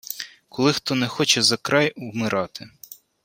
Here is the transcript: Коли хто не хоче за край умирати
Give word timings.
Коли 0.49 0.73
хто 0.73 0.95
не 0.95 1.07
хоче 1.07 1.41
за 1.41 1.57
край 1.57 1.93
умирати 1.95 2.69